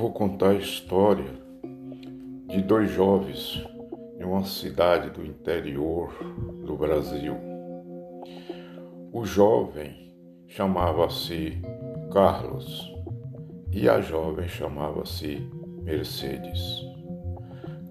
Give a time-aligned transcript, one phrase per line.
[0.00, 1.30] vou contar a história
[2.48, 3.62] de dois jovens
[4.18, 6.10] em uma cidade do interior
[6.64, 7.36] do Brasil.
[9.12, 10.14] O jovem
[10.48, 11.60] chamava-se
[12.10, 12.90] Carlos
[13.70, 15.46] e a jovem chamava-se
[15.82, 16.60] Mercedes.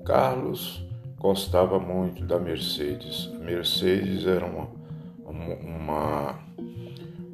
[0.03, 0.83] Carlos
[1.19, 3.29] gostava muito da Mercedes.
[3.35, 4.67] A Mercedes era uma,
[5.27, 6.39] uma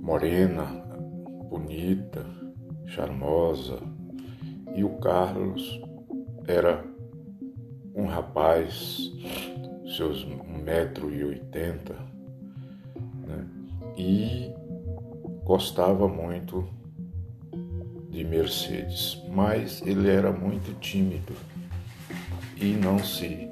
[0.02, 0.66] morena,
[1.50, 2.26] bonita,
[2.88, 3.95] charmosa,
[4.76, 5.82] e o Carlos
[6.46, 6.84] era
[7.96, 9.10] um rapaz,
[9.96, 11.96] seus 1,80m,
[13.26, 13.48] né?
[13.98, 14.52] e
[15.46, 16.68] gostava muito
[18.10, 21.34] de Mercedes, mas ele era muito tímido
[22.58, 23.50] e não se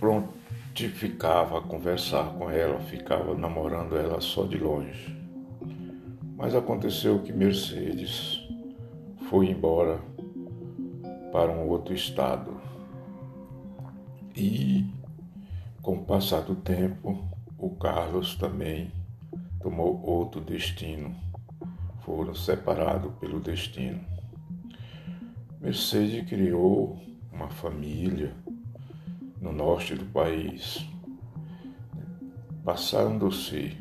[0.00, 5.14] prontificava a conversar com ela, ficava namorando ela só de longe.
[6.34, 8.42] Mas aconteceu que Mercedes
[9.32, 9.98] foi embora
[11.32, 12.60] para um outro estado.
[14.36, 14.84] E,
[15.80, 17.18] com o passar do tempo,
[17.56, 18.92] o Carlos também
[19.58, 21.16] tomou outro destino.
[22.04, 24.04] Foram separados pelo destino.
[25.62, 27.00] Mercedes criou
[27.32, 28.34] uma família
[29.40, 30.86] no norte do país.
[32.62, 33.78] Passando-se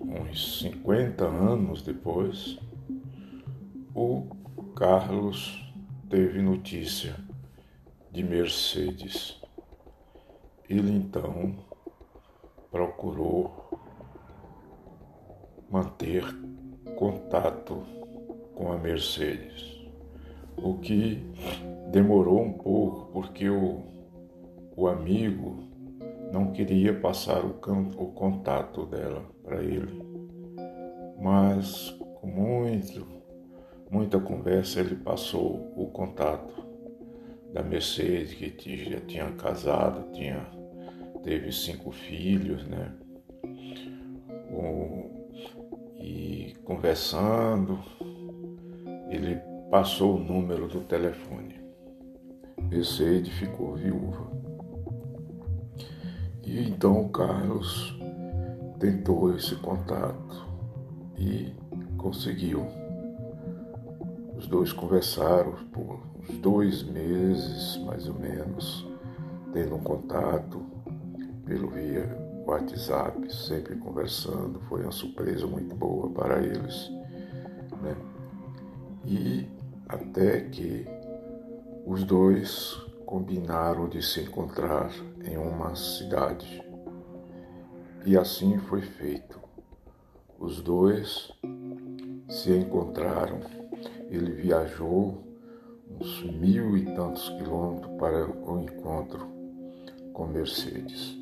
[0.00, 2.58] uns 50 anos depois,
[3.94, 4.26] o
[4.76, 5.72] Carlos
[6.08, 7.16] teve notícia
[8.10, 9.40] de Mercedes.
[10.68, 11.56] Ele então
[12.70, 13.68] procurou
[15.68, 16.24] manter
[16.96, 17.82] contato
[18.54, 19.80] com a Mercedes,
[20.56, 21.24] o que
[21.90, 23.82] demorou um pouco porque o,
[24.76, 25.64] o amigo
[26.32, 27.58] não queria passar o,
[27.96, 30.02] o contato dela para ele,
[31.18, 33.19] mas com muito
[33.90, 36.66] muita conversa, ele passou o contato
[37.52, 40.46] da Mercedes, que já tinha casado, tinha,
[41.22, 42.94] teve cinco filhos, né?
[46.00, 47.78] e conversando,
[49.08, 49.36] ele
[49.70, 51.60] passou o número do telefone.
[52.70, 54.30] Mercedes ficou viúva.
[56.44, 57.98] E então o Carlos
[58.78, 60.46] tentou esse contato
[61.16, 61.52] e
[61.96, 62.79] conseguiu.
[64.40, 68.86] Os dois conversaram por uns dois meses, mais ou menos,
[69.52, 70.64] tendo um contato
[71.44, 72.08] pelo via
[72.46, 74.58] WhatsApp, sempre conversando.
[74.60, 76.90] Foi uma surpresa muito boa para eles.
[77.82, 77.94] Né?
[79.04, 79.46] E
[79.86, 80.86] até que
[81.84, 84.90] os dois combinaram de se encontrar
[85.22, 86.64] em uma cidade.
[88.06, 89.38] E assim foi feito.
[90.38, 91.30] Os dois
[92.26, 93.60] se encontraram
[94.10, 95.24] ele viajou
[95.88, 99.26] uns mil e tantos quilômetros para o encontro
[100.12, 101.16] com Mercedes.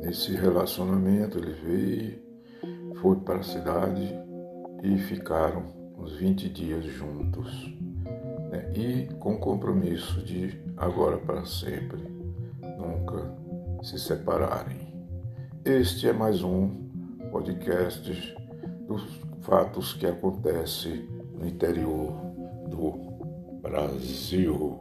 [0.00, 2.22] Nesse relacionamento ele veio,
[3.00, 4.14] foi para a cidade
[4.82, 5.64] e ficaram
[5.98, 7.76] uns 20 dias juntos.
[8.50, 8.72] Né?
[8.74, 12.00] E com compromisso de agora para sempre,
[12.78, 13.34] nunca
[13.82, 14.88] se separarem.
[15.64, 16.88] Este é mais um
[17.32, 18.36] podcast
[18.86, 19.02] dos
[19.40, 22.12] fatos que acontecem no interior
[22.68, 22.92] do
[23.62, 24.80] Brasil.